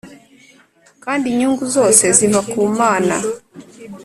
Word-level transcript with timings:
kandi 1.03 1.25
inyungu 1.31 1.63
zose 1.75 2.03
ziva 2.17 2.41
ku 2.51 2.59
mana! 2.79 3.15